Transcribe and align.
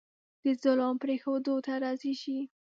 د 0.43 0.45
ظلم 0.61 0.95
پرېښودو 1.03 1.55
ته 1.65 1.73
راضي 1.83 2.13
شي. 2.21 2.37